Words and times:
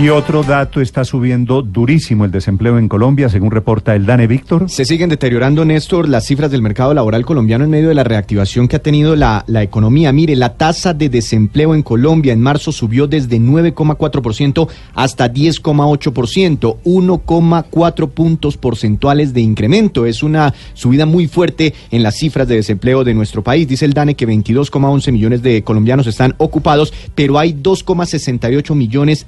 Y 0.00 0.10
otro 0.10 0.44
dato, 0.44 0.80
está 0.80 1.04
subiendo 1.04 1.60
durísimo 1.60 2.24
el 2.24 2.30
desempleo 2.30 2.78
en 2.78 2.86
Colombia, 2.86 3.28
según 3.28 3.50
reporta 3.50 3.96
el 3.96 4.06
DANE 4.06 4.28
Víctor. 4.28 4.70
Se 4.70 4.84
siguen 4.84 5.08
deteriorando, 5.08 5.64
Néstor, 5.64 6.08
las 6.08 6.24
cifras 6.24 6.52
del 6.52 6.62
mercado 6.62 6.94
laboral 6.94 7.26
colombiano 7.26 7.64
en 7.64 7.70
medio 7.70 7.88
de 7.88 7.96
la 7.96 8.04
reactivación 8.04 8.68
que 8.68 8.76
ha 8.76 8.78
tenido 8.78 9.16
la, 9.16 9.42
la 9.48 9.64
economía. 9.64 10.12
Mire, 10.12 10.36
la 10.36 10.54
tasa 10.54 10.94
de 10.94 11.08
desempleo 11.08 11.74
en 11.74 11.82
Colombia 11.82 12.32
en 12.32 12.40
marzo 12.40 12.70
subió 12.70 13.08
desde 13.08 13.40
9,4% 13.40 14.68
hasta 14.94 15.32
10,8%, 15.34 16.76
1,4 16.84 18.08
puntos 18.10 18.56
porcentuales 18.56 19.34
de 19.34 19.40
incremento. 19.40 20.06
Es 20.06 20.22
una 20.22 20.54
subida 20.74 21.06
muy 21.06 21.26
fuerte 21.26 21.74
en 21.90 22.04
las 22.04 22.14
cifras 22.14 22.46
de 22.46 22.54
desempleo 22.54 23.02
de 23.02 23.14
nuestro 23.14 23.42
país. 23.42 23.66
Dice 23.66 23.84
el 23.84 23.94
DANE 23.94 24.14
que 24.14 24.28
22,11 24.28 25.10
millones 25.10 25.42
de 25.42 25.64
colombianos 25.64 26.06
están 26.06 26.36
ocupados, 26.38 26.94
pero 27.16 27.36
hay 27.36 27.52
2,68 27.52 28.76
millones 28.76 29.26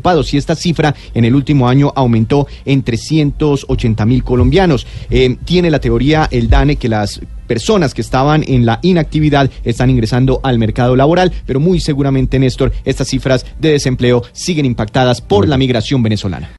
desocupados 0.00 0.32
y 0.34 0.38
esta 0.38 0.54
cifra 0.54 0.94
en 1.14 1.24
el 1.24 1.34
último 1.34 1.68
año 1.68 1.92
aumentó 1.94 2.46
en 2.64 2.82
380 2.82 4.06
mil 4.06 4.24
colombianos. 4.24 4.86
Eh, 5.10 5.36
tiene 5.44 5.70
la 5.70 5.78
teoría 5.78 6.28
el 6.30 6.48
DANE 6.48 6.76
que 6.76 6.88
las 6.88 7.20
personas 7.46 7.94
que 7.94 8.00
estaban 8.00 8.44
en 8.46 8.64
la 8.64 8.78
inactividad 8.82 9.50
están 9.64 9.90
ingresando 9.90 10.40
al 10.42 10.58
mercado 10.58 10.94
laboral, 10.94 11.32
pero 11.46 11.58
muy 11.58 11.80
seguramente, 11.80 12.38
Néstor, 12.38 12.72
estas 12.84 13.08
cifras 13.08 13.44
de 13.58 13.72
desempleo 13.72 14.22
siguen 14.32 14.66
impactadas 14.66 15.20
por 15.20 15.48
la 15.48 15.56
migración 15.56 16.02
venezolana. 16.02 16.50